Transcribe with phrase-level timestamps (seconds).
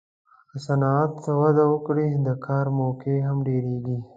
[0.49, 3.97] که صنعت وده وکړي، د کار موقعې هم ډېرېږي.